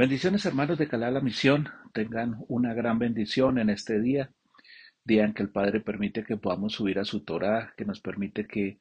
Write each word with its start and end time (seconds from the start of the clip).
Bendiciones 0.00 0.46
hermanos 0.46 0.78
de 0.78 0.88
Calá 0.88 1.10
la 1.10 1.20
Misión, 1.20 1.68
tengan 1.92 2.36
una 2.48 2.72
gran 2.72 2.98
bendición 2.98 3.58
en 3.58 3.68
este 3.68 4.00
día, 4.00 4.32
día 5.04 5.26
en 5.26 5.34
que 5.34 5.42
el 5.42 5.50
Padre 5.50 5.80
permite 5.80 6.24
que 6.24 6.38
podamos 6.38 6.72
subir 6.72 6.98
a 6.98 7.04
su 7.04 7.22
Torah, 7.22 7.74
que 7.76 7.84
nos 7.84 8.00
permite 8.00 8.46
que 8.46 8.80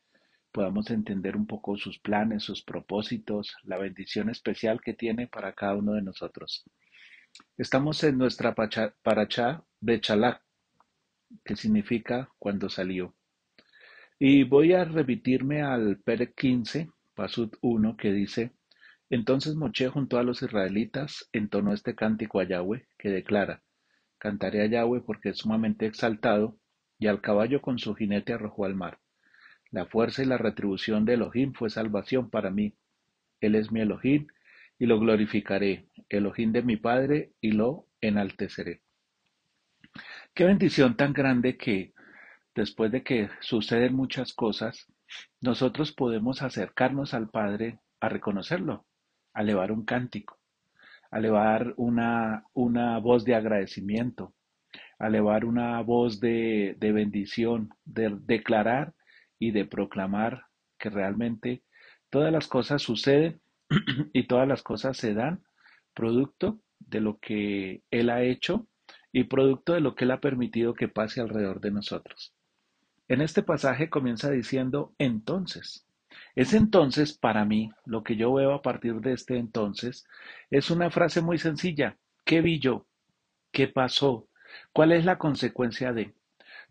podamos 0.50 0.90
entender 0.92 1.36
un 1.36 1.46
poco 1.46 1.76
sus 1.76 2.00
planes, 2.00 2.44
sus 2.44 2.64
propósitos, 2.64 3.54
la 3.64 3.78
bendición 3.78 4.30
especial 4.30 4.80
que 4.80 4.94
tiene 4.94 5.28
para 5.28 5.52
cada 5.52 5.76
uno 5.76 5.92
de 5.92 6.04
nosotros. 6.04 6.64
Estamos 7.58 8.02
en 8.06 8.18
nuestra 8.18 8.56
paracha 8.56 9.66
Bechalá, 9.82 10.42
que 11.44 11.58
significa 11.58 12.30
cuando 12.40 12.70
salió. 12.70 13.14
Y 14.18 14.46
voy 14.46 14.72
a 14.72 14.86
remitirme 14.86 15.64
al 15.64 15.98
Pere 15.98 16.32
15, 16.32 16.90
Pasud 17.14 17.52
1, 17.62 17.98
que 17.98 18.14
dice, 18.14 18.54
entonces 19.10 19.56
Moche 19.56 19.90
junto 19.90 20.18
a 20.18 20.24
los 20.24 20.42
israelitas 20.42 21.30
entonó 21.32 21.74
este 21.74 21.96
cántico 21.96 22.40
a 22.40 22.44
Yahweh, 22.44 22.88
que 22.98 23.10
declara, 23.10 23.64
Cantaré 24.20 24.62
a 24.62 24.66
Yahweh 24.68 25.02
porque 25.02 25.30
es 25.30 25.38
sumamente 25.38 25.86
exaltado, 25.86 26.58
y 27.00 27.08
al 27.08 27.22
caballo 27.22 27.62
con 27.62 27.80
su 27.80 27.96
jinete 27.96 28.34
arrojó 28.34 28.66
al 28.66 28.76
mar. 28.76 29.00
La 29.72 29.86
fuerza 29.86 30.22
y 30.22 30.26
la 30.26 30.38
retribución 30.38 31.06
de 31.06 31.14
Elohim 31.14 31.54
fue 31.54 31.70
salvación 31.70 32.30
para 32.30 32.52
mí. 32.52 32.76
Él 33.40 33.56
es 33.56 33.72
mi 33.72 33.80
Elohim, 33.80 34.28
y 34.78 34.86
lo 34.86 35.00
glorificaré, 35.00 35.88
Elohim 36.10 36.52
de 36.52 36.64
mi 36.64 36.76
Padre, 36.76 37.32
y 37.40 37.52
lo 37.52 37.88
enalteceré. 38.02 38.82
Qué 40.34 40.44
bendición 40.44 40.96
tan 40.98 41.14
grande 41.14 41.58
que, 41.58 41.94
después 42.56 42.92
de 42.92 43.04
que 43.04 43.30
suceden 43.40 43.96
muchas 43.96 44.34
cosas, 44.34 44.88
nosotros 45.42 45.92
podemos 45.94 46.42
acercarnos 46.42 47.14
al 47.14 47.30
Padre 47.30 47.80
a 48.00 48.10
reconocerlo, 48.10 48.86
a 49.40 49.42
elevar 49.42 49.72
un 49.72 49.86
cántico, 49.86 50.38
a 51.12 51.18
elevar 51.18 51.74
una, 51.78 52.44
una 52.54 53.00
voz 53.00 53.24
de 53.24 53.36
agradecimiento, 53.36 54.34
a 55.00 55.08
elevar 55.08 55.46
una 55.46 55.82
voz 55.82 56.20
de, 56.20 56.76
de 56.78 56.92
bendición, 56.92 57.70
de 57.86 58.18
declarar 58.26 58.94
y 59.40 59.52
de 59.52 59.64
proclamar 59.64 60.44
que 60.78 60.90
realmente 60.90 61.64
todas 62.10 62.34
las 62.34 62.48
cosas 62.50 62.82
suceden 62.82 63.40
y 64.14 64.28
todas 64.28 64.46
las 64.46 64.62
cosas 64.62 64.98
se 64.98 65.14
dan 65.14 65.42
producto 65.94 66.60
de 66.80 67.00
lo 67.00 67.18
que 67.20 67.82
Él 67.92 68.10
ha 68.10 68.24
hecho 68.24 68.68
y 69.14 69.24
producto 69.24 69.72
de 69.72 69.80
lo 69.80 69.96
que 69.96 70.04
Él 70.04 70.12
ha 70.12 70.20
permitido 70.20 70.74
que 70.74 70.90
pase 70.90 71.22
alrededor 71.22 71.62
de 71.62 71.72
nosotros. 71.72 72.34
En 73.08 73.22
este 73.22 73.42
pasaje 73.42 73.90
comienza 73.90 74.30
diciendo 74.32 74.94
entonces. 74.98 75.89
Es 76.40 76.54
entonces, 76.54 77.12
para 77.18 77.44
mí, 77.44 77.70
lo 77.86 78.02
que 78.02 78.16
yo 78.16 78.32
veo 78.34 78.54
a 78.54 78.62
partir 78.62 79.02
de 79.02 79.12
este 79.12 79.38
entonces, 79.38 80.08
es 80.50 80.72
una 80.72 80.90
frase 80.90 81.20
muy 81.20 81.38
sencilla. 81.38 81.98
¿Qué 82.24 82.40
vi 82.40 82.60
yo? 82.60 82.86
¿Qué 83.52 83.68
pasó? 83.68 84.30
¿Cuál 84.72 84.94
es 84.94 85.04
la 85.04 85.18
consecuencia 85.18 85.92
de? 85.92 86.14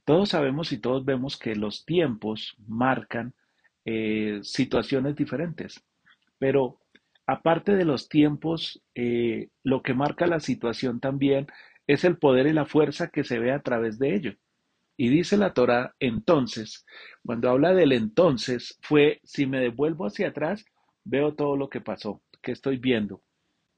Todos 0.07 0.31
sabemos 0.31 0.73
y 0.73 0.79
todos 0.79 1.05
vemos 1.05 1.37
que 1.37 1.55
los 1.55 1.85
tiempos 1.85 2.57
marcan 2.67 3.35
eh, 3.85 4.41
situaciones 4.43 5.17
diferentes, 5.17 5.85
pero 6.39 6.81
aparte 7.27 7.77
de 7.77 7.85
los 7.85 8.09
tiempos, 8.09 8.83
eh, 8.95 9.51
lo 9.65 9.83
que 9.83 9.93
marca 9.93 10.27
la 10.27 10.41
situación 10.41 10.99
también 10.99 11.47
es 11.87 12.05
el 12.05 12.17
poder 12.17 12.47
y 12.47 12.55
la 12.55 12.65
fuerza 12.65 13.09
que 13.11 13.23
se 13.23 13.39
ve 13.39 13.53
a 13.53 13.61
través 13.61 13.99
de 13.99 14.15
ello. 14.15 14.33
Y 15.01 15.11
dice 15.11 15.37
la 15.37 15.55
Torah 15.55 15.95
entonces, 16.01 16.85
cuando 17.25 17.49
habla 17.49 17.73
del 17.73 17.93
entonces, 17.93 18.77
fue 18.83 19.21
si 19.23 19.47
me 19.47 19.61
devuelvo 19.61 20.07
hacia 20.07 20.29
atrás, 20.29 20.65
veo 21.05 21.35
todo 21.35 21.57
lo 21.57 21.71
que 21.71 21.81
pasó, 21.81 22.21
que 22.43 22.51
estoy 22.51 22.79
viendo. 22.79 23.23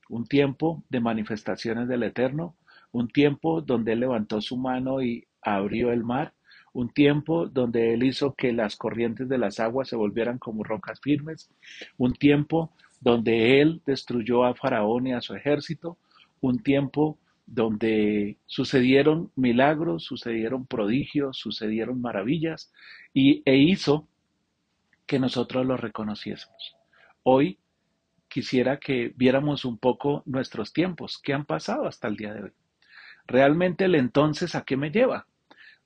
Un 0.09 0.25
tiempo 0.27 0.83
de 0.89 1.01
manifestaciones 1.01 1.89
del 1.89 2.05
Eterno, 2.05 2.57
un 2.91 3.07
tiempo 3.09 3.61
donde 3.61 3.93
Él 3.93 4.01
levantó 4.01 4.41
su 4.41 4.57
mano 4.57 5.03
y 5.03 5.27
abrió 5.43 5.93
el 5.93 6.05
mar, 6.05 6.33
un 6.73 6.89
tiempo 6.89 7.47
donde 7.47 7.93
Él 7.93 8.03
hizo 8.03 8.35
que 8.35 8.55
las 8.55 8.77
corrientes 8.77 9.29
de 9.29 9.37
las 9.37 9.61
aguas 9.61 9.89
se 9.89 9.97
volvieran 9.97 10.39
como 10.39 10.65
rocas 10.65 11.01
firmes, 11.03 11.51
un 11.99 12.15
tiempo 12.15 12.73
donde 12.99 13.61
Él 13.61 13.83
destruyó 13.85 14.45
a 14.45 14.55
Faraón 14.55 15.07
y 15.07 15.13
a 15.13 15.21
su 15.21 15.35
ejército, 15.35 15.99
un 16.41 16.63
tiempo 16.63 17.19
donde 17.51 18.39
sucedieron 18.47 19.33
milagros, 19.35 20.05
sucedieron 20.05 20.67
prodigios, 20.67 21.37
sucedieron 21.37 22.01
maravillas 22.01 22.73
y, 23.13 23.43
e 23.45 23.57
hizo 23.57 24.07
que 25.05 25.19
nosotros 25.19 25.67
lo 25.67 25.77
reconociésemos. 25.77 26.77
Hoy 27.25 27.59
quisiera 28.29 28.79
que 28.79 29.13
viéramos 29.17 29.65
un 29.65 29.79
poco 29.79 30.23
nuestros 30.27 30.73
tiempos, 30.73 31.19
qué 31.21 31.35
han 31.35 31.45
pasado 31.45 31.89
hasta 31.89 32.07
el 32.07 32.17
día 32.17 32.33
de 32.33 32.45
hoy. 32.45 32.53
Realmente 33.27 33.87
el 33.87 33.97
entonces 33.97 34.55
a 34.55 34.63
qué 34.63 34.77
me 34.77 34.93
lleva? 34.93 35.27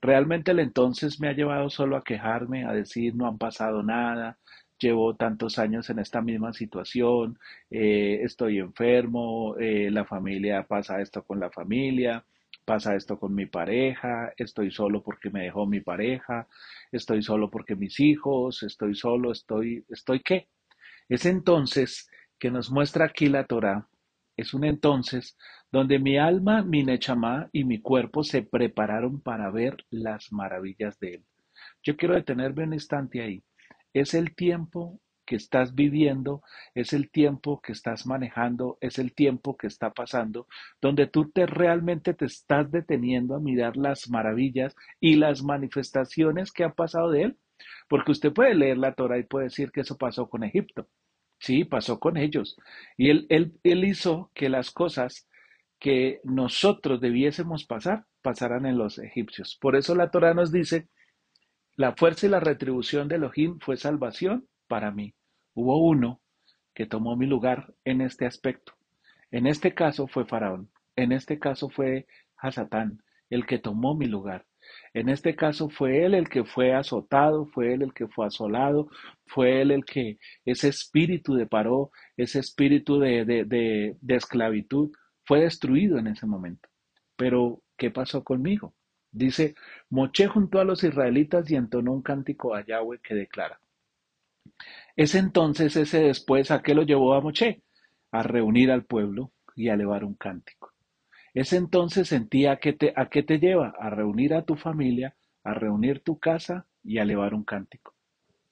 Realmente 0.03 0.51
el 0.51 0.59
entonces 0.59 1.19
me 1.19 1.29
ha 1.29 1.33
llevado 1.33 1.71
solo 1.71 1.97
a 1.97 2.05
quejarme, 2.05 2.67
a 2.67 2.73
decir 2.73 3.15
no 3.17 3.27
han 3.27 3.39
pasado 3.39 3.83
nada, 3.83 4.37
llevo 4.85 5.17
tantos 5.17 5.59
años 5.59 5.89
en 5.91 5.99
esta 5.99 6.21
misma 6.21 6.53
situación, 6.53 7.39
eh, 7.71 8.21
estoy 8.23 8.59
enfermo, 8.59 9.57
eh, 9.59 9.91
la 9.91 10.05
familia 10.05 10.65
pasa 10.67 11.01
esto 11.01 11.25
con 11.25 11.41
la 11.41 11.51
familia, 11.51 12.25
pasa 12.67 12.95
esto 12.95 13.19
con 13.19 13.35
mi 13.35 13.47
pareja, 13.47 14.33
estoy 14.37 14.71
solo 14.71 15.03
porque 15.03 15.31
me 15.31 15.45
dejó 15.45 15.67
mi 15.67 15.81
pareja, 15.81 16.49
estoy 16.93 17.23
solo 17.23 17.51
porque 17.51 17.77
mis 17.77 17.99
hijos, 18.01 18.63
estoy 18.63 18.95
solo, 18.95 19.33
estoy, 19.33 19.85
estoy 19.89 20.21
qué. 20.21 20.49
Es 21.09 21.25
entonces 21.27 22.11
que 22.39 22.51
nos 22.51 22.71
muestra 22.71 23.07
aquí 23.07 23.29
la 23.29 23.45
Torah, 23.45 23.89
es 24.37 24.53
un 24.53 24.65
entonces 24.65 25.37
donde 25.73 25.99
mi 25.99 26.19
alma, 26.19 26.63
mi 26.63 26.85
nechamá 26.85 27.49
y 27.53 27.65
mi 27.65 27.81
cuerpo 27.81 28.23
se 28.23 28.43
prepararon 28.43 29.21
para 29.21 29.51
ver 29.51 29.77
las 29.91 30.31
maravillas 30.33 30.99
de 30.99 31.15
él. 31.15 31.25
Yo 31.83 31.97
quiero 31.97 32.15
detenerme 32.15 32.65
un 32.65 32.75
instante 32.75 33.23
ahí. 33.23 33.43
Es 33.95 34.13
el 34.13 34.35
tiempo 34.35 35.01
que 35.25 35.37
estás 35.37 35.75
viviendo, 35.75 36.43
es 36.75 36.93
el 36.93 37.11
tiempo 37.11 37.61
que 37.63 37.73
estás 37.73 38.07
manejando, 38.07 38.77
es 38.81 38.99
el 38.99 39.15
tiempo 39.15 39.57
que 39.57 39.67
está 39.67 39.93
pasando, 39.93 40.47
donde 40.83 41.07
tú 41.07 41.31
te 41.31 41.47
realmente 41.47 42.15
te 42.15 42.27
estás 42.27 42.71
deteniendo 42.71 43.35
a 43.35 43.41
mirar 43.41 43.77
las 43.77 44.11
maravillas 44.11 44.75
y 45.01 45.17
las 45.17 45.43
manifestaciones 45.43 46.53
que 46.53 46.65
han 46.65 46.75
pasado 46.75 47.11
de 47.11 47.23
él. 47.23 47.39
Porque 47.89 48.13
usted 48.13 48.33
puede 48.33 48.55
leer 48.55 48.79
la 48.79 48.95
Torah 48.95 49.19
y 49.19 49.25
puede 49.25 49.45
decir 49.47 49.71
que 49.71 49.81
eso 49.81 49.97
pasó 49.97 50.29
con 50.29 50.45
Egipto. 50.45 50.89
Sí, 51.39 51.65
pasó 51.65 52.01
con 52.01 52.17
ellos. 52.17 52.57
Y 52.97 53.11
él, 53.11 53.27
él, 53.29 53.55
él 53.63 53.85
hizo 53.85 54.31
que 54.35 54.49
las 54.49 54.71
cosas 54.71 55.29
que 55.79 56.21
nosotros 56.25 57.01
debiésemos 57.01 57.67
pasar, 57.67 58.07
pasaran 58.23 58.67
en 58.67 58.79
los 58.79 58.99
egipcios. 58.99 59.59
Por 59.61 59.77
eso 59.77 59.95
la 59.95 60.11
Torah 60.11 60.35
nos 60.35 60.51
dice 60.51 60.89
la 61.77 61.95
fuerza 61.95 62.27
y 62.27 62.31
la 62.31 62.41
retribución 62.41 63.09
de 63.09 63.17
Elohim 63.17 63.59
fue 63.61 63.77
salvación 63.77 64.47
para 64.69 64.91
mí. 64.91 65.15
Hubo 65.55 65.79
uno 65.79 66.21
que 66.75 66.87
tomó 66.87 67.17
mi 67.17 67.27
lugar 67.27 67.75
en 67.85 68.01
este 68.01 68.27
aspecto. 68.27 68.75
En 69.31 69.47
este 69.47 69.75
caso 69.75 70.07
fue 70.07 70.25
Faraón. 70.25 70.71
En 70.97 71.13
este 71.13 71.39
caso 71.39 71.69
fue 71.69 72.07
Hasatán, 72.37 73.03
el 73.31 73.47
que 73.47 73.59
tomó 73.59 73.97
mi 73.97 74.07
lugar. 74.07 74.47
En 74.93 75.09
este 75.09 75.35
caso 75.35 75.69
fue 75.69 76.05
él 76.05 76.15
el 76.15 76.29
que 76.29 76.45
fue 76.45 76.73
azotado, 76.73 77.47
fue 77.47 77.75
él 77.75 77.83
el 77.83 77.93
que 77.93 78.07
fue 78.09 78.27
asolado, 78.27 78.89
fue 79.27 79.61
él 79.61 79.71
el 79.71 79.85
que 79.85 80.19
ese 80.45 80.69
espíritu 80.69 81.35
de 81.35 81.47
paró, 81.47 81.91
ese 82.17 82.39
espíritu 82.39 82.99
de, 82.99 83.25
de, 83.25 83.97
esclavitud, 84.09 84.91
fue 85.25 85.41
destruido 85.41 85.99
en 85.99 86.07
ese 86.07 86.27
momento. 86.27 86.69
Pero, 87.17 87.63
¿qué 87.77 87.91
pasó 87.91 88.23
conmigo? 88.25 88.75
Dice, 89.15 89.55
Moché 89.91 90.27
junto 90.27 90.59
a 90.59 90.65
los 90.65 90.83
israelitas 90.83 91.49
y 91.49 91.55
entonó 91.55 91.93
un 91.93 92.03
cántico 92.03 92.53
a 92.53 92.65
Yahweh 92.65 92.99
que 92.99 93.15
declara. 93.15 93.61
Es 94.97 95.15
entonces 95.15 95.77
ese 95.77 96.01
después 96.01 96.51
a 96.51 96.63
qué 96.63 96.75
lo 96.75 96.83
llevó 96.83 97.15
a 97.15 97.21
Moché? 97.21 97.63
A 98.11 98.25
reunir 98.25 98.73
al 98.73 98.85
pueblo 98.85 99.31
y 99.55 99.69
a 99.69 99.75
elevar 99.75 100.05
un 100.05 100.15
cántico. 100.15 100.73
Ese 101.33 101.57
entonces 101.57 102.09
sentía 102.09 102.53
a 102.53 102.57
qué, 102.57 102.77
a 102.97 103.09
qué 103.09 103.23
te 103.23 103.39
lleva, 103.39 103.73
a 103.79 103.89
reunir 103.89 104.35
a 104.35 104.45
tu 104.45 104.57
familia, 104.57 105.15
a 105.45 105.55
reunir 105.55 106.01
tu 106.01 106.19
casa 106.19 106.67
y 106.83 106.99
a 106.99 107.03
elevar 107.03 107.35
un 107.35 107.45
cántico. 107.45 107.94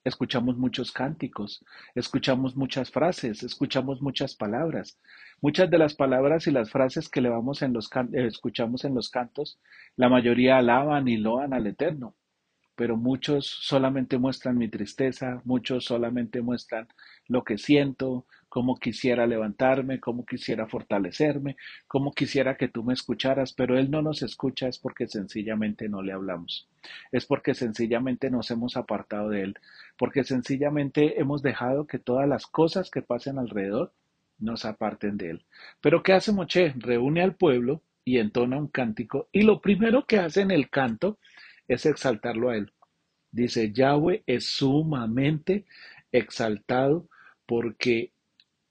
Escuchamos 0.04 0.56
muchos 0.56 0.90
cánticos, 0.90 1.64
escuchamos 1.94 2.56
muchas 2.56 2.90
frases, 2.90 3.44
escuchamos 3.44 4.02
muchas 4.02 4.34
palabras. 4.34 4.98
Muchas 5.40 5.70
de 5.70 5.78
las 5.78 5.94
palabras 5.94 6.46
y 6.46 6.50
las 6.50 6.70
frases 6.70 7.08
que 7.08 7.20
elevamos 7.20 7.62
en 7.62 7.72
los 7.72 7.88
eh, 8.12 8.26
escuchamos 8.26 8.84
en 8.84 8.94
los 8.94 9.10
cantos, 9.10 9.60
la 9.96 10.08
mayoría 10.08 10.58
alaban 10.58 11.06
y 11.06 11.16
loan 11.18 11.52
al 11.52 11.66
Eterno, 11.68 12.16
pero 12.74 12.96
muchos 12.96 13.46
solamente 13.46 14.18
muestran 14.18 14.58
mi 14.58 14.68
tristeza, 14.68 15.40
muchos 15.44 15.84
solamente 15.84 16.42
muestran 16.42 16.88
lo 17.28 17.44
que 17.44 17.58
siento, 17.58 18.26
cómo 18.52 18.76
quisiera 18.76 19.26
levantarme, 19.26 19.98
cómo 19.98 20.26
quisiera 20.26 20.66
fortalecerme, 20.66 21.56
cómo 21.86 22.12
quisiera 22.12 22.58
que 22.58 22.68
tú 22.68 22.84
me 22.84 22.92
escucharas, 22.92 23.54
pero 23.54 23.78
Él 23.78 23.90
no 23.90 24.02
nos 24.02 24.20
escucha 24.22 24.68
es 24.68 24.78
porque 24.78 25.06
sencillamente 25.06 25.88
no 25.88 26.02
le 26.02 26.12
hablamos, 26.12 26.68
es 27.12 27.24
porque 27.24 27.54
sencillamente 27.54 28.30
nos 28.30 28.50
hemos 28.50 28.76
apartado 28.76 29.30
de 29.30 29.40
Él, 29.40 29.54
porque 29.96 30.22
sencillamente 30.22 31.18
hemos 31.18 31.40
dejado 31.40 31.86
que 31.86 31.98
todas 31.98 32.28
las 32.28 32.46
cosas 32.46 32.90
que 32.90 33.00
pasen 33.00 33.38
alrededor 33.38 33.94
nos 34.38 34.66
aparten 34.66 35.16
de 35.16 35.30
él. 35.30 35.44
Pero 35.80 36.02
¿qué 36.02 36.12
hace 36.12 36.30
Moche? 36.30 36.74
Reúne 36.76 37.22
al 37.22 37.36
pueblo 37.36 37.80
y 38.04 38.18
entona 38.18 38.58
un 38.58 38.68
cántico 38.68 39.30
y 39.32 39.44
lo 39.44 39.62
primero 39.62 40.04
que 40.04 40.18
hace 40.18 40.42
en 40.42 40.50
el 40.50 40.68
canto 40.68 41.18
es 41.68 41.86
exaltarlo 41.86 42.50
a 42.50 42.58
él. 42.58 42.70
Dice, 43.30 43.72
Yahweh 43.72 44.24
es 44.26 44.44
sumamente 44.44 45.64
exaltado 46.12 47.08
porque 47.46 48.11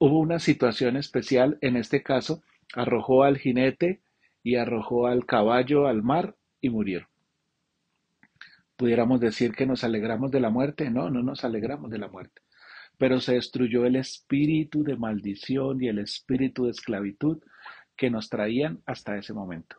hubo 0.02 0.18
una 0.18 0.40
situación 0.40 0.98
especial, 0.98 1.60
en 1.62 1.78
este 1.78 2.02
caso, 2.02 2.42
arrojó 2.74 3.24
al 3.24 3.38
jinete 3.38 4.02
y 4.42 4.56
arrojó 4.56 5.06
al 5.06 5.28
caballo 5.28 5.86
al 5.86 6.02
mar 6.02 6.36
y 6.60 6.72
murieron. 6.72 7.08
Pudiéramos 8.76 9.20
decir 9.20 9.52
que 9.52 9.68
nos 9.68 9.84
alegramos 9.84 10.32
de 10.32 10.40
la 10.40 10.50
muerte, 10.50 10.90
no, 10.90 11.12
no 11.12 11.22
nos 11.22 11.46
alegramos 11.46 11.92
de 11.92 12.00
la 12.00 12.08
muerte, 12.08 12.42
pero 12.98 13.20
se 13.20 13.36
destruyó 13.36 13.86
el 13.86 13.96
espíritu 13.96 14.84
de 14.84 14.96
maldición 14.96 15.84
y 15.84 15.90
el 15.90 16.00
espíritu 16.00 16.66
de 16.66 16.72
esclavitud 16.72 17.38
que 17.96 18.10
nos 18.10 18.28
traían 18.28 18.82
hasta 18.88 19.20
ese 19.20 19.34
momento. 19.34 19.76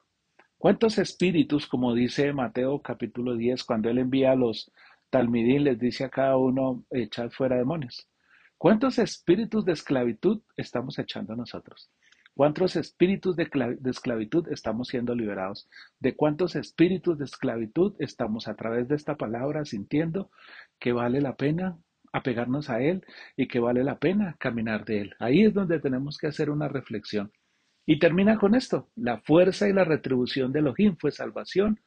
¿Cuántos 0.57 0.99
espíritus, 0.99 1.67
como 1.67 1.95
dice 1.95 2.33
Mateo 2.33 2.81
capítulo 2.81 3.35
10, 3.35 3.65
cuando 3.65 3.91
él 3.91 3.99
envía 3.99 4.31
a 4.31 4.37
los 4.37 4.71
talmidín, 5.11 5.65
les 5.65 5.81
dice 5.81 6.05
a 6.05 6.11
cada 6.11 6.37
uno, 6.37 6.85
echad 6.93 7.31
fuera 7.31 7.57
demonios? 7.57 8.09
¿Cuántos 8.63 9.01
espíritus 9.01 9.65
de 9.65 9.73
esclavitud 9.73 10.41
estamos 10.57 10.97
echando 11.01 11.35
nosotros? 11.35 11.91
¿Cuántos 12.33 12.77
espíritus 12.77 13.35
de, 13.35 13.51
esclavitud 13.87 14.47
estamos 14.53 14.87
siendo 14.87 15.17
liberados? 15.17 15.69
¿De 15.99 16.15
cuántos 16.15 16.55
espíritus 16.55 17.19
de 17.19 17.25
esclavitud 17.25 17.97
estamos 17.99 18.47
a 18.47 18.55
través 18.55 18.87
de 18.87 18.95
esta 18.95 19.17
palabra 19.17 19.65
sintiendo 19.65 20.31
que 20.79 20.93
vale 20.93 21.21
la 21.21 21.35
pena 21.35 21.77
apegarnos 22.13 22.71
a 22.71 22.81
Él 22.81 23.05
y 23.37 23.49
que 23.49 23.59
vale 23.59 23.83
la 23.83 23.99
pena 23.99 24.37
caminar 24.39 24.85
de 24.85 25.01
Él? 25.01 25.15
Ahí 25.19 25.43
es 25.43 25.53
donde 25.53 25.81
tenemos 25.81 26.17
que 26.17 26.29
hacer 26.29 26.49
una 26.49 26.69
reflexión. 26.69 27.33
Y 27.85 27.99
termina 27.99 28.39
con 28.39 28.55
esto, 28.55 28.91
la 28.95 29.21
fuerza 29.23 29.69
y 29.69 29.73
la 29.73 29.83
retribución 29.83 30.53
de 30.53 30.61
Elohim 30.61 30.95
fue 31.01 31.11
salvación 31.11 31.81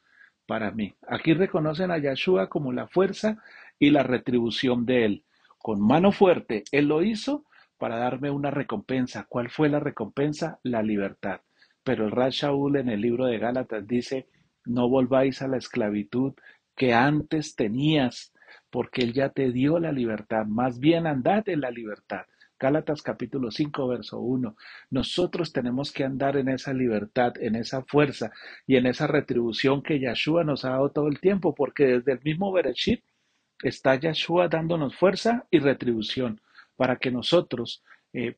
para 0.46 0.72
mí. 0.72 0.94
Aquí 1.08 1.32
reconocen 1.32 1.90
a 1.90 1.96
Yahshua 1.96 2.50
como 2.50 2.70
la 2.70 2.86
fuerza 2.86 3.42
y 3.78 3.92
la 3.92 4.02
retribución 4.02 4.84
de 4.84 5.06
Él. 5.06 5.22
Con 5.66 5.80
mano 5.80 6.12
fuerte, 6.12 6.62
Él 6.70 6.86
lo 6.86 7.02
hizo 7.02 7.44
para 7.76 7.96
darme 7.96 8.30
una 8.30 8.52
recompensa. 8.52 9.26
¿Cuál 9.28 9.50
fue 9.50 9.68
la 9.68 9.80
recompensa? 9.80 10.60
La 10.62 10.80
libertad. 10.80 11.40
Pero 11.82 12.04
el 12.04 12.12
Rash 12.12 12.42
Shaul 12.42 12.76
en 12.76 12.88
el 12.88 13.00
libro 13.00 13.26
de 13.26 13.38
Gálatas 13.38 13.84
dice, 13.84 14.28
no 14.64 14.88
volváis 14.88 15.42
a 15.42 15.48
la 15.48 15.56
esclavitud 15.56 16.34
que 16.76 16.94
antes 16.94 17.56
tenías, 17.56 18.32
porque 18.70 19.02
Él 19.02 19.12
ya 19.12 19.30
te 19.30 19.50
dio 19.50 19.80
la 19.80 19.90
libertad. 19.90 20.46
Más 20.46 20.78
bien 20.78 21.08
andad 21.08 21.48
en 21.48 21.62
la 21.62 21.72
libertad. 21.72 22.26
Gálatas 22.60 23.02
capítulo 23.02 23.50
5, 23.50 23.88
verso 23.88 24.20
1. 24.20 24.54
Nosotros 24.90 25.52
tenemos 25.52 25.90
que 25.90 26.04
andar 26.04 26.36
en 26.36 26.48
esa 26.48 26.72
libertad, 26.74 27.32
en 27.40 27.56
esa 27.56 27.82
fuerza 27.82 28.30
y 28.68 28.76
en 28.76 28.86
esa 28.86 29.08
retribución 29.08 29.82
que 29.82 29.98
Yahshua 29.98 30.44
nos 30.44 30.64
ha 30.64 30.70
dado 30.70 30.92
todo 30.92 31.08
el 31.08 31.18
tiempo, 31.18 31.56
porque 31.56 31.86
desde 31.86 32.12
el 32.12 32.20
mismo 32.22 32.52
Bereshit 32.52 33.02
está 33.62 33.94
Yahshua 33.94 34.48
dándonos 34.48 34.96
fuerza 34.96 35.46
y 35.50 35.58
retribución 35.58 36.40
para 36.76 36.96
que 36.96 37.10
nosotros 37.10 37.82
eh, 38.12 38.36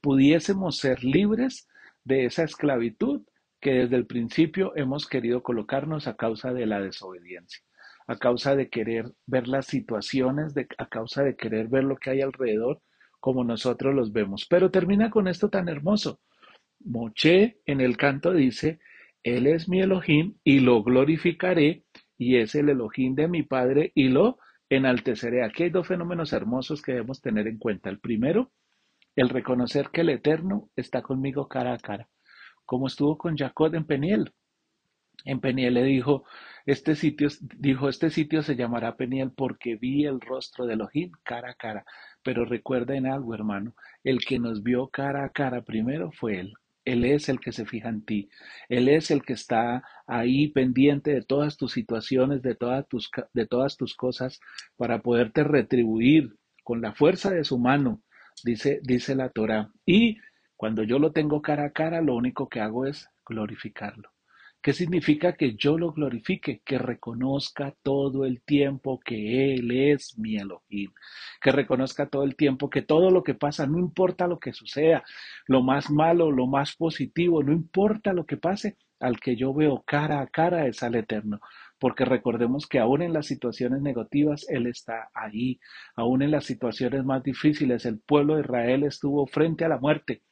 pudiésemos 0.00 0.78
ser 0.78 1.04
libres 1.04 1.68
de 2.04 2.26
esa 2.26 2.44
esclavitud 2.44 3.22
que 3.60 3.72
desde 3.72 3.96
el 3.96 4.06
principio 4.06 4.72
hemos 4.76 5.08
querido 5.08 5.42
colocarnos 5.42 6.06
a 6.06 6.16
causa 6.16 6.52
de 6.52 6.66
la 6.66 6.80
desobediencia, 6.80 7.62
a 8.06 8.16
causa 8.16 8.54
de 8.54 8.68
querer 8.68 9.12
ver 9.26 9.48
las 9.48 9.66
situaciones, 9.66 10.54
a 10.76 10.88
causa 10.88 11.22
de 11.22 11.36
querer 11.36 11.68
ver 11.68 11.84
lo 11.84 11.96
que 11.96 12.10
hay 12.10 12.20
alrededor 12.20 12.82
como 13.20 13.42
nosotros 13.42 13.94
los 13.94 14.12
vemos. 14.12 14.44
Pero 14.44 14.70
termina 14.70 15.10
con 15.10 15.28
esto 15.28 15.48
tan 15.48 15.68
hermoso. 15.70 16.20
Moche 16.80 17.58
en 17.64 17.80
el 17.80 17.96
canto 17.96 18.34
dice, 18.34 18.80
Él 19.22 19.46
es 19.46 19.66
mi 19.66 19.80
Elohim 19.80 20.34
y 20.44 20.60
lo 20.60 20.82
glorificaré 20.82 21.84
y 22.16 22.36
es 22.36 22.54
el 22.54 22.68
Elohim 22.68 23.14
de 23.14 23.28
mi 23.28 23.42
Padre 23.42 23.92
y 23.94 24.08
lo 24.08 24.38
enalteceré. 24.68 25.44
Aquí 25.44 25.64
hay 25.64 25.70
dos 25.70 25.86
fenómenos 25.86 26.32
hermosos 26.32 26.82
que 26.82 26.92
debemos 26.92 27.20
tener 27.20 27.46
en 27.46 27.58
cuenta. 27.58 27.90
El 27.90 28.00
primero, 28.00 28.52
el 29.16 29.28
reconocer 29.28 29.90
que 29.90 30.02
el 30.02 30.10
Eterno 30.10 30.70
está 30.76 31.02
conmigo 31.02 31.48
cara 31.48 31.74
a 31.74 31.78
cara, 31.78 32.08
como 32.64 32.86
estuvo 32.86 33.16
con 33.18 33.36
Jacob 33.36 33.74
en 33.74 33.84
Peniel. 33.84 34.32
En 35.24 35.40
Peniel 35.40 35.74
le 35.74 35.84
dijo, 35.84 36.24
este 36.66 36.96
sitio, 36.96 37.28
dijo, 37.58 37.88
este 37.88 38.10
sitio 38.10 38.42
se 38.42 38.56
llamará 38.56 38.96
Peniel 38.96 39.30
porque 39.30 39.76
vi 39.76 40.04
el 40.04 40.20
rostro 40.20 40.66
de 40.66 40.74
Elohim 40.74 41.12
cara 41.22 41.50
a 41.50 41.54
cara. 41.54 41.84
Pero 42.22 42.44
recuerden 42.44 43.06
algo, 43.06 43.34
hermano, 43.34 43.74
el 44.02 44.18
que 44.24 44.38
nos 44.38 44.62
vio 44.62 44.88
cara 44.88 45.24
a 45.24 45.30
cara 45.30 45.62
primero 45.62 46.10
fue 46.12 46.40
Él. 46.40 46.54
Él 46.84 47.04
es 47.04 47.28
el 47.28 47.40
que 47.40 47.52
se 47.52 47.66
fija 47.66 47.88
en 47.88 48.04
ti. 48.04 48.28
Él 48.68 48.88
es 48.88 49.10
el 49.10 49.22
que 49.22 49.32
está 49.32 49.82
ahí 50.06 50.48
pendiente 50.48 51.12
de 51.12 51.22
todas 51.22 51.56
tus 51.56 51.72
situaciones, 51.72 52.42
de 52.42 52.54
todas 52.54 52.86
tus, 52.88 53.10
de 53.32 53.46
todas 53.46 53.76
tus 53.76 53.94
cosas, 53.94 54.40
para 54.76 55.02
poderte 55.02 55.44
retribuir 55.44 56.36
con 56.62 56.80
la 56.80 56.92
fuerza 56.94 57.30
de 57.30 57.44
su 57.44 57.58
mano, 57.58 58.02
dice, 58.42 58.80
dice 58.82 59.14
la 59.14 59.28
Torah. 59.28 59.70
Y 59.84 60.18
cuando 60.56 60.82
yo 60.82 60.98
lo 60.98 61.12
tengo 61.12 61.42
cara 61.42 61.66
a 61.66 61.72
cara, 61.72 62.00
lo 62.00 62.14
único 62.14 62.48
que 62.48 62.60
hago 62.60 62.86
es 62.86 63.08
glorificarlo. 63.26 64.13
¿Qué 64.64 64.72
significa 64.72 65.34
que 65.34 65.56
yo 65.56 65.76
lo 65.76 65.92
glorifique? 65.92 66.62
Que 66.64 66.78
reconozca 66.78 67.74
todo 67.82 68.24
el 68.24 68.40
tiempo 68.40 68.98
que 68.98 69.52
Él 69.52 69.70
es 69.70 70.16
mi 70.16 70.38
Elohim. 70.38 70.90
Que 71.42 71.52
reconozca 71.52 72.06
todo 72.06 72.22
el 72.22 72.34
tiempo 72.34 72.70
que 72.70 72.80
todo 72.80 73.10
lo 73.10 73.22
que 73.22 73.34
pasa, 73.34 73.66
no 73.66 73.78
importa 73.78 74.26
lo 74.26 74.38
que 74.40 74.54
suceda, 74.54 75.04
lo 75.48 75.62
más 75.62 75.90
malo, 75.90 76.30
lo 76.30 76.46
más 76.46 76.76
positivo, 76.76 77.42
no 77.42 77.52
importa 77.52 78.14
lo 78.14 78.24
que 78.24 78.38
pase, 78.38 78.78
al 79.00 79.20
que 79.20 79.36
yo 79.36 79.52
veo 79.52 79.82
cara 79.86 80.22
a 80.22 80.28
cara 80.28 80.66
es 80.66 80.82
al 80.82 80.94
Eterno. 80.94 81.40
Porque 81.78 82.06
recordemos 82.06 82.66
que 82.66 82.78
aún 82.78 83.02
en 83.02 83.12
las 83.12 83.26
situaciones 83.26 83.82
negativas 83.82 84.46
Él 84.48 84.66
está 84.66 85.10
ahí. 85.12 85.60
Aún 85.94 86.22
en 86.22 86.30
las 86.30 86.46
situaciones 86.46 87.04
más 87.04 87.22
difíciles 87.22 87.84
el 87.84 87.98
pueblo 87.98 88.36
de 88.36 88.40
Israel 88.40 88.84
estuvo 88.84 89.26
frente 89.26 89.66
a 89.66 89.68
la 89.68 89.76
muerte. 89.76 90.22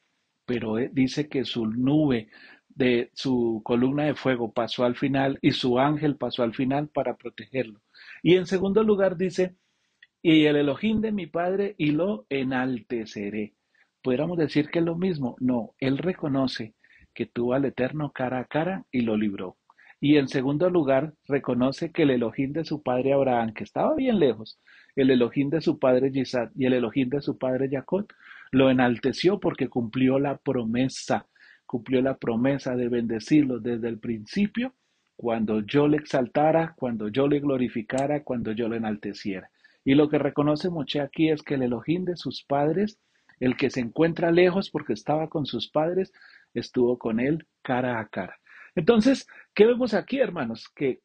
Pero 0.47 0.77
dice 0.91 1.29
que 1.29 1.45
su 1.45 1.67
nube 1.67 2.31
de 2.75 3.11
su 3.15 3.61
columna 3.65 4.05
de 4.05 4.15
fuego 4.15 4.53
pasó 4.53 4.85
al 4.85 4.97
final 4.97 5.39
y 5.43 5.53
su 5.53 5.79
ángel 5.79 6.17
pasó 6.17 6.43
al 6.43 6.55
final 6.55 6.89
para 6.89 7.17
protegerlo. 7.17 7.81
Y 8.23 8.37
en 8.37 8.47
segundo 8.47 8.83
lugar 8.83 9.17
dice, 9.17 9.57
y 10.23 10.45
el 10.47 10.57
Elohim 10.57 11.01
de 11.01 11.13
mi 11.13 11.27
padre 11.27 11.75
y 11.79 11.91
lo 11.91 12.27
enalteceré. 12.29 13.55
Podríamos 14.03 14.39
decir 14.39 14.71
que 14.71 14.79
es 14.79 14.85
lo 14.85 14.97
mismo. 14.97 15.37
No, 15.41 15.75
él 15.79 15.99
reconoce 15.99 16.75
que 17.13 17.27
tuvo 17.27 17.55
al 17.55 17.65
Eterno 17.65 18.13
cara 18.13 18.39
a 18.39 18.45
cara 18.45 18.85
y 18.91 19.03
lo 19.03 19.17
libró. 19.17 19.59
Y 20.01 20.17
en 20.17 20.29
segundo 20.29 20.69
lugar, 20.71 21.15
reconoce 21.29 21.93
que 21.93 22.03
el 22.03 22.11
Elohim 22.11 22.53
de 22.53 22.65
su 22.65 22.83
padre 22.83 23.13
Abraham, 23.13 23.53
que 23.53 23.65
estaba 23.65 23.95
bien 23.95 24.19
lejos, 24.19 24.59
el 24.97 25.11
Elohim 25.11 25.51
de 25.51 25.61
su 25.61 25.79
padre 25.79 26.11
Isaac 26.13 26.51
y 26.57 26.67
el 26.67 26.73
Elohim 26.75 27.09
de 27.09 27.23
su 27.23 27.39
padre 27.39 27.69
Jacob, 27.71 28.07
lo 28.51 28.71
enalteció 28.71 29.39
porque 29.39 29.69
cumplió 29.69 30.19
la 30.19 30.39
promesa 30.39 31.29
cumplió 31.73 32.03
la 32.03 32.19
promesa 32.19 32.77
de 32.77 32.91
bendecirlo 32.91 33.59
desde 33.59 33.89
el 33.89 33.99
principio, 33.99 34.75
cuando 35.17 35.61
yo 35.61 35.89
le 35.89 35.97
exaltara, 35.97 36.75
cuando 36.77 37.09
yo 37.09 37.27
le 37.27 37.41
glorificara, 37.41 38.25
cuando 38.25 38.53
yo 38.53 38.69
le 38.69 38.77
enalteciera. 38.77 39.51
Y 39.83 39.95
lo 39.95 40.11
que 40.11 40.19
reconoce 40.19 40.69
Moche 40.69 41.01
aquí 41.01 41.31
es 41.31 41.43
que 41.43 41.55
el 41.55 41.63
Elohim 41.63 42.05
de 42.05 42.17
sus 42.17 42.45
padres, 42.45 42.99
el 43.41 43.57
que 43.57 43.71
se 43.71 43.81
encuentra 43.81 44.31
lejos 44.31 44.69
porque 44.69 44.93
estaba 44.93 45.31
con 45.31 45.47
sus 45.47 45.71
padres, 45.71 46.13
estuvo 46.53 46.99
con 46.99 47.21
él 47.21 47.47
cara 47.63 48.01
a 48.01 48.09
cara. 48.09 48.39
Entonces, 48.75 49.27
¿qué 49.55 49.65
vemos 49.65 49.95
aquí, 49.95 50.19
hermanos? 50.19 50.69
Que 50.77 51.01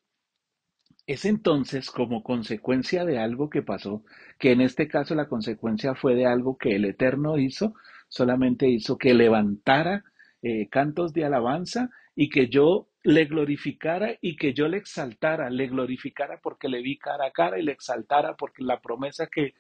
es 1.06 1.24
entonces 1.24 1.92
como 1.92 2.24
consecuencia 2.24 3.06
de 3.06 3.20
algo 3.20 3.50
que 3.50 3.62
pasó, 3.62 4.04
que 4.38 4.52
en 4.52 4.60
este 4.60 4.90
caso 4.90 5.16
la 5.16 5.30
consecuencia 5.30 5.96
fue 5.96 6.14
de 6.16 6.26
algo 6.26 6.58
que 6.58 6.76
el 6.76 6.84
Eterno 6.84 7.38
hizo, 7.38 7.74
solamente 8.10 8.68
hizo 8.68 8.98
que 8.98 9.14
levantara 9.14 10.04
eh, 10.42 10.68
cantos 10.70 11.14
de 11.14 11.26
alabanza 11.26 11.90
y 12.16 12.30
que 12.30 12.48
yo 12.48 12.90
le 13.04 13.26
glorificara 13.26 14.18
y 14.22 14.36
que 14.36 14.54
yo 14.54 14.68
le 14.68 14.78
exaltara, 14.78 15.50
le 15.50 15.68
glorificara 15.68 16.40
porque 16.42 16.68
le 16.68 16.82
vi 16.82 16.98
cara 16.98 17.28
a 17.28 17.32
cara 17.32 17.60
y 17.60 17.64
le 17.64 17.72
exaltara 17.72 18.36
porque 18.36 18.64
la 18.64 18.80
promesa 18.82 19.28
que, 19.28 19.54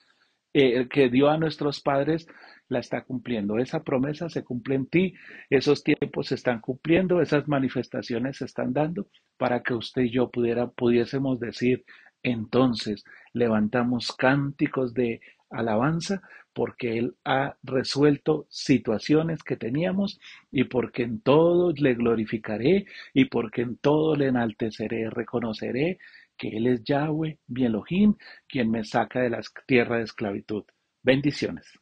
eh, 0.54 0.88
que 0.90 1.10
dio 1.10 1.30
a 1.30 1.38
nuestros 1.38 1.82
padres 1.82 2.28
la 2.68 2.80
está 2.80 3.04
cumpliendo. 3.04 3.58
Esa 3.58 3.84
promesa 3.84 4.30
se 4.30 4.44
cumple 4.44 4.76
en 4.76 4.88
ti, 4.88 5.14
esos 5.50 5.84
tiempos 5.84 6.28
se 6.28 6.36
están 6.36 6.60
cumpliendo, 6.60 7.22
esas 7.22 7.48
manifestaciones 7.48 8.38
se 8.38 8.46
están 8.46 8.74
dando 8.74 9.08
para 9.38 9.62
que 9.64 9.74
usted 9.74 10.04
y 10.04 10.12
yo 10.12 10.30
pudiera, 10.30 10.68
pudiésemos 10.68 11.40
decir, 11.40 11.86
entonces 12.24 13.04
levantamos 13.34 14.12
cánticos 14.12 14.94
de 14.94 15.22
alabanza 15.50 16.22
porque 16.54 16.98
Él 16.98 17.16
ha 17.24 17.56
resuelto 17.64 18.48
situaciones 18.50 19.44
que 19.44 19.58
teníamos 19.58 20.20
y 20.52 20.64
porque 20.66 21.04
en 21.04 21.22
todo 21.22 21.72
le 21.74 21.94
glorificaré 21.94 22.86
y 23.14 23.26
porque 23.26 23.62
en 23.62 23.78
todo 23.78 24.16
le 24.16 24.28
enalteceré, 24.28 25.10
reconoceré 25.10 26.00
que 26.38 26.50
Él 26.50 26.68
es 26.68 26.84
Yahweh, 26.84 27.40
mi 27.48 27.66
Elohim, 27.66 28.16
quien 28.48 28.72
me 28.72 28.84
saca 28.84 29.22
de 29.22 29.30
la 29.30 29.42
tierra 29.66 29.98
de 29.98 30.04
esclavitud. 30.04 30.64
Bendiciones. 31.04 31.80